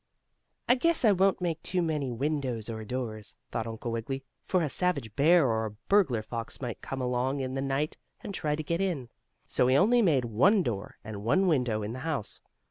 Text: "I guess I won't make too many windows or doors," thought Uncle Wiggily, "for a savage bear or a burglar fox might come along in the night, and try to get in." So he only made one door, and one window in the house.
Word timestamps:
"I 0.67 0.73
guess 0.73 1.05
I 1.05 1.11
won't 1.11 1.41
make 1.41 1.61
too 1.61 1.83
many 1.83 2.09
windows 2.11 2.71
or 2.71 2.83
doors," 2.83 3.35
thought 3.51 3.67
Uncle 3.67 3.91
Wiggily, 3.91 4.23
"for 4.43 4.63
a 4.63 4.67
savage 4.67 5.15
bear 5.15 5.47
or 5.47 5.63
a 5.65 5.71
burglar 5.89 6.23
fox 6.23 6.59
might 6.59 6.81
come 6.81 7.03
along 7.03 7.39
in 7.39 7.53
the 7.53 7.61
night, 7.61 7.97
and 8.21 8.33
try 8.33 8.55
to 8.55 8.63
get 8.63 8.81
in." 8.81 9.09
So 9.45 9.67
he 9.67 9.75
only 9.77 10.01
made 10.01 10.25
one 10.25 10.63
door, 10.63 10.97
and 11.03 11.23
one 11.23 11.45
window 11.45 11.83
in 11.83 11.93
the 11.93 11.99
house. 11.99 12.41